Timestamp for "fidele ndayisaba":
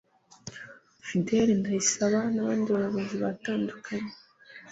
1.07-2.21